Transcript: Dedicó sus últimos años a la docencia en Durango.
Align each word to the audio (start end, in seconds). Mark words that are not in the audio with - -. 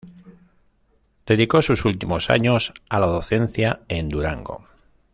Dedicó 1.27 1.61
sus 1.61 1.85
últimos 1.85 2.31
años 2.31 2.73
a 2.89 2.99
la 2.99 3.05
docencia 3.05 3.81
en 3.87 4.09
Durango. 4.09 4.67